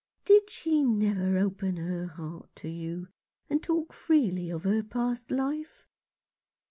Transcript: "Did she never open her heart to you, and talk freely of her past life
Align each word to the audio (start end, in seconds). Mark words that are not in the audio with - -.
"Did 0.25 0.49
she 0.49 0.81
never 0.81 1.37
open 1.37 1.77
her 1.77 2.07
heart 2.07 2.55
to 2.55 2.67
you, 2.69 3.09
and 3.51 3.61
talk 3.61 3.93
freely 3.93 4.49
of 4.49 4.63
her 4.63 4.81
past 4.81 5.29
life 5.29 5.85